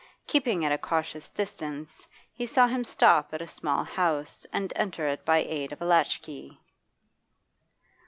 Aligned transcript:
Keeping 0.25 0.65
at 0.65 0.71
a 0.71 0.79
cautious 0.79 1.29
distance, 1.29 2.07
he 2.33 2.47
saw 2.47 2.65
him 2.65 2.83
stop 2.83 3.35
at 3.35 3.41
a 3.43 3.45
small 3.45 3.83
house 3.83 4.47
and 4.51 4.73
enter 4.75 5.05
it 5.05 5.23
by 5.25 5.37
aid 5.37 5.71
of 5.71 5.79
a 5.79 5.85
latchkey. 5.85 6.59